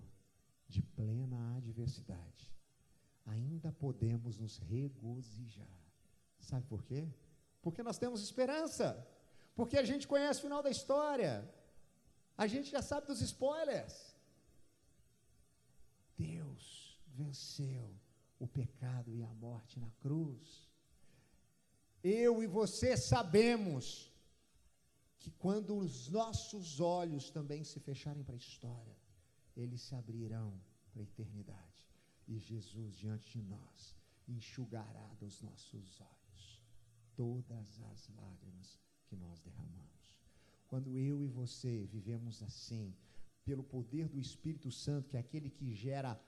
[0.67, 2.51] de plena adversidade,
[3.25, 5.79] ainda podemos nos regozijar.
[6.39, 7.07] Sabe por quê?
[7.61, 9.07] Porque nós temos esperança.
[9.55, 11.33] Porque a gente conhece o final da história.
[12.37, 14.15] A gente já sabe dos spoilers.
[16.17, 18.02] Deus venceu
[18.43, 20.69] o pecado e a morte na cruz.
[22.03, 24.11] Eu e você sabemos
[25.17, 28.97] que quando os nossos olhos também se fecharem para a história,
[29.55, 30.51] eles se abrirão
[30.91, 31.87] para a eternidade.
[32.27, 33.95] E Jesus diante de nós
[34.27, 36.61] enxugará dos nossos olhos
[37.15, 38.77] todas as lágrimas
[39.07, 40.17] que nós derramamos.
[40.67, 42.93] Quando eu e você vivemos assim,
[43.45, 46.19] pelo poder do Espírito Santo, que é aquele que gera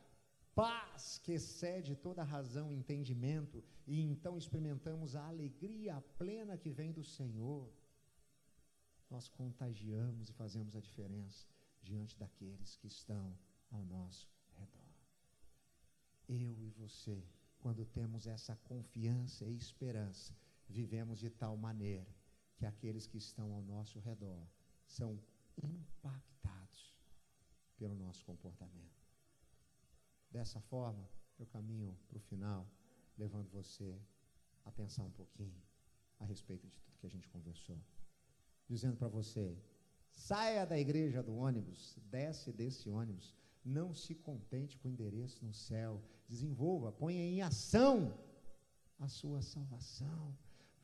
[0.56, 6.91] paz que excede toda razão e entendimento, e então experimentamos a alegria plena que vem
[6.93, 7.70] do Senhor,
[9.10, 11.45] nós contagiamos e fazemos a diferença
[11.84, 13.38] diante daqueles que estão
[13.70, 14.28] ao nosso
[14.58, 14.89] redor.
[16.28, 17.24] Eu e você,
[17.60, 20.34] quando temos essa confiança e esperança,
[20.68, 22.08] vivemos de tal maneira
[22.56, 24.47] que aqueles que estão ao nosso redor
[24.88, 25.20] são
[25.62, 26.95] impactados
[27.78, 28.95] pelo nosso comportamento.
[30.36, 31.07] Dessa forma,
[31.39, 32.69] eu caminho para o final,
[33.17, 33.97] levando você
[34.65, 35.55] a pensar um pouquinho
[36.19, 37.79] a respeito de tudo que a gente conversou.
[38.67, 39.57] Dizendo para você:
[40.11, 43.33] saia da igreja do ônibus, desce desse ônibus,
[43.63, 48.13] não se contente com o endereço no céu, desenvolva, ponha em ação
[48.99, 50.38] a sua salvação.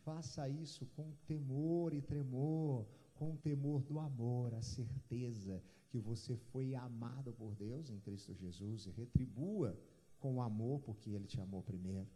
[0.05, 5.61] Faça isso com temor e tremor, com o temor do amor, a certeza
[5.91, 9.77] que você foi amado por Deus em Cristo Jesus e retribua
[10.19, 12.09] com o amor porque Ele te amou primeiro.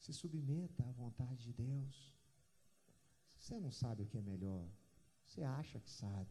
[0.00, 2.12] Se submeta à vontade de Deus.
[3.38, 4.68] Você não sabe o que é melhor,
[5.24, 6.28] você acha que sabe.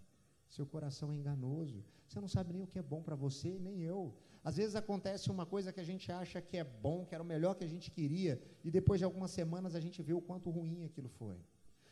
[0.50, 1.82] Seu coração é enganoso.
[2.06, 4.14] Você não sabe nem o que é bom para você, nem eu.
[4.44, 7.26] Às vezes acontece uma coisa que a gente acha que é bom, que era o
[7.34, 10.50] melhor que a gente queria, e depois de algumas semanas a gente vê o quanto
[10.50, 11.40] ruim aquilo foi.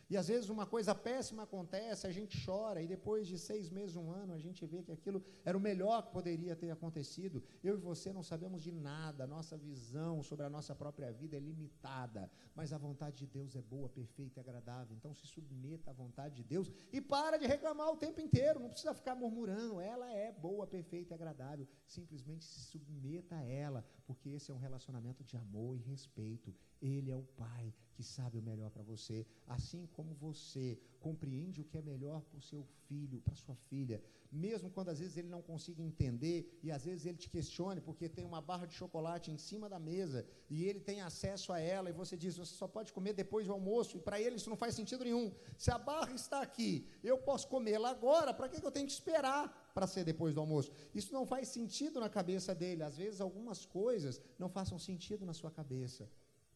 [0.09, 3.95] E às vezes uma coisa péssima acontece, a gente chora, e depois de seis meses,
[3.95, 7.43] um ano, a gente vê que aquilo era o melhor que poderia ter acontecido.
[7.63, 11.39] Eu e você não sabemos de nada, nossa visão sobre a nossa própria vida é
[11.39, 14.95] limitada, mas a vontade de Deus é boa, perfeita e agradável.
[14.95, 18.69] Então se submeta à vontade de Deus e para de reclamar o tempo inteiro, não
[18.69, 21.67] precisa ficar murmurando, ela é boa, perfeita e agradável.
[21.85, 26.55] Simplesmente se submeta a ela, porque esse é um relacionamento de amor e respeito.
[26.81, 31.65] Ele é o Pai que sabe o melhor para você, assim como você compreende o
[31.65, 35.27] que é melhor para o seu filho, para sua filha, mesmo quando às vezes ele
[35.27, 39.31] não consiga entender e às vezes ele te questione porque tem uma barra de chocolate
[39.31, 42.69] em cima da mesa e ele tem acesso a ela e você diz você só
[42.69, 45.29] pode comer depois do almoço e para ele isso não faz sentido nenhum.
[45.57, 49.71] Se a barra está aqui, eu posso comê-la agora, para que eu tenho que esperar
[49.73, 50.71] para ser depois do almoço?
[50.95, 52.81] Isso não faz sentido na cabeça dele.
[52.81, 56.09] Às vezes algumas coisas não façam sentido na sua cabeça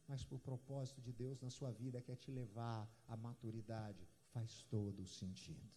[0.08, 5.02] mas por propósito de Deus na sua vida quer te levar à maturidade, faz todo
[5.02, 5.70] o sentido.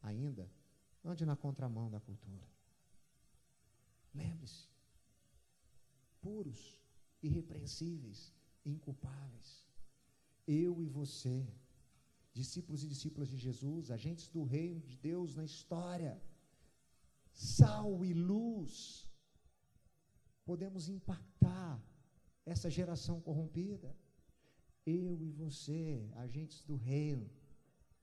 [0.00, 0.50] Ainda,
[1.04, 2.46] ande na contramão da cultura.
[4.14, 4.68] Lembre-se,
[6.20, 6.80] puros,
[7.22, 8.32] irrepreensíveis,
[8.64, 9.66] inculpáveis.
[10.46, 11.46] Eu e você,
[12.32, 16.20] discípulos e discípulas de Jesus, agentes do reino de Deus na história,
[17.32, 19.08] sal e luz.
[20.44, 21.82] podemos impactar
[22.44, 23.96] essa geração corrompida.
[24.86, 27.30] Eu e você, agentes do reino,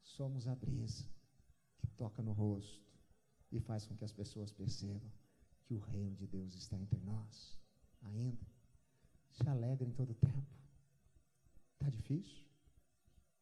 [0.02, 1.08] somos a brisa
[1.78, 2.82] que toca no rosto
[3.52, 5.12] e faz com que as pessoas percebam
[5.64, 7.60] que o reino de Deus está entre nós
[8.02, 8.46] ainda.
[9.30, 10.52] Se alegra em todo tempo.
[11.74, 12.46] Está difícil?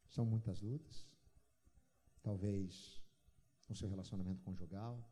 [0.08, 1.08] São muitas lutas.
[2.22, 3.02] Talvez
[3.68, 5.04] no seu relacionamento conjugal,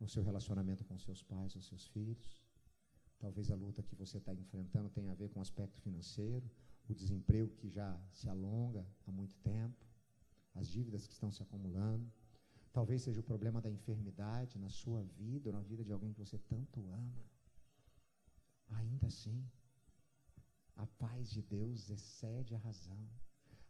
[0.00, 2.43] no seu relacionamento com seus pais ou seus filhos.
[3.18, 6.50] Talvez a luta que você está enfrentando tenha a ver com o aspecto financeiro,
[6.88, 9.86] o desemprego que já se alonga há muito tempo,
[10.54, 12.10] as dívidas que estão se acumulando.
[12.72, 16.18] Talvez seja o problema da enfermidade na sua vida ou na vida de alguém que
[16.18, 17.24] você tanto ama.
[18.68, 19.48] Ainda assim,
[20.76, 23.08] a paz de Deus excede a razão.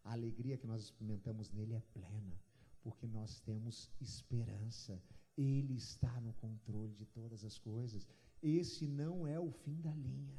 [0.03, 2.39] A alegria que nós experimentamos nele é plena,
[2.83, 5.01] porque nós temos esperança.
[5.37, 8.09] Ele está no controle de todas as coisas.
[8.47, 10.39] Esse não é o fim da linha.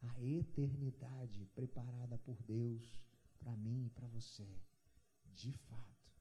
[0.00, 3.00] A eternidade preparada por Deus
[3.38, 4.60] para mim e para você,
[5.32, 6.12] de fato,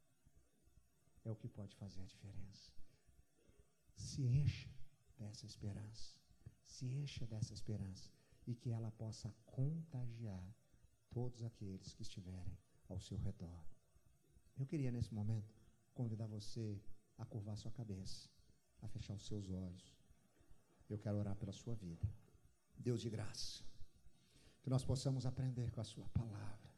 [1.26, 2.72] é o que pode fazer a diferença.
[3.96, 4.70] Se encha
[5.18, 6.16] dessa esperança.
[6.64, 8.12] Se encha dessa esperança
[8.46, 10.56] e que ela possa contagiar
[11.10, 12.56] todos aqueles que estiverem
[12.88, 13.66] ao seu redor.
[14.56, 15.60] Eu queria nesse momento
[15.96, 16.80] convidar você
[17.18, 18.30] a curvar sua cabeça,
[18.84, 20.07] a fechar os seus olhos.
[20.90, 22.08] Eu quero orar pela sua vida.
[22.78, 23.64] Deus de graça,
[24.62, 26.70] que nós possamos aprender com a sua palavra.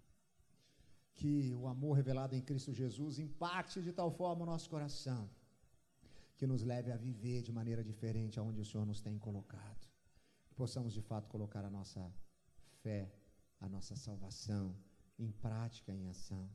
[1.13, 5.29] Que o amor revelado em Cristo Jesus impacte de tal forma o nosso coração,
[6.37, 9.89] que nos leve a viver de maneira diferente aonde o Senhor nos tem colocado
[10.59, 12.13] possamos de fato colocar a nossa
[12.83, 13.09] fé,
[13.61, 14.75] a nossa salvação
[15.17, 16.49] em prática, em ação,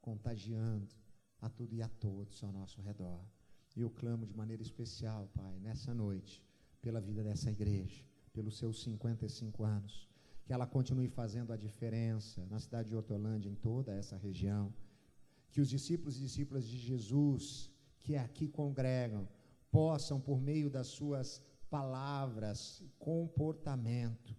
[0.00, 0.92] contagiando
[1.40, 3.24] a tudo e a todos ao nosso redor.
[3.76, 6.42] E eu clamo de maneira especial, Pai, nessa noite,
[6.86, 8.00] pela vida dessa igreja,
[8.32, 10.08] pelos seus 55 anos,
[10.44, 14.72] que ela continue fazendo a diferença na cidade de Hortolândia, em toda essa região.
[15.50, 17.68] Que os discípulos e discípulas de Jesus
[18.04, 19.28] que aqui congregam
[19.68, 24.36] possam, por meio das suas palavras, comportamento,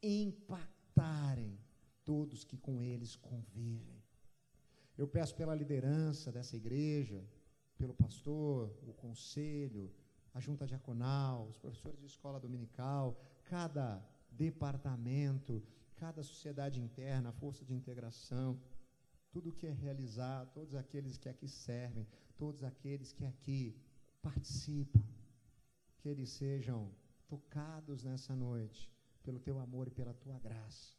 [0.00, 1.58] impactarem
[2.04, 4.00] todos que com eles convivem.
[4.96, 7.28] Eu peço pela liderança dessa igreja,
[7.76, 9.92] pelo pastor, o conselho,
[10.34, 15.62] a junta diaconal, os professores de escola dominical, cada departamento,
[15.96, 18.60] cada sociedade interna, a força de integração,
[19.30, 22.06] tudo que é realizado, todos aqueles que aqui servem,
[22.36, 23.76] todos aqueles que aqui
[24.20, 25.02] participam
[25.98, 26.90] que eles sejam
[27.28, 28.90] tocados nessa noite
[29.22, 30.94] pelo teu amor e pela tua graça,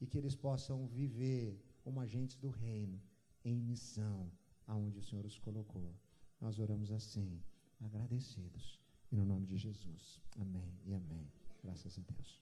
[0.00, 3.00] e que eles possam viver como agentes do reino
[3.44, 4.30] em missão
[4.66, 5.94] aonde o Senhor os colocou.
[6.40, 7.40] Nós oramos assim,
[7.80, 8.78] agradecidos.
[9.10, 10.20] E no nome de Jesus.
[10.38, 11.30] Amém e amém.
[11.62, 12.38] Graças a Deus.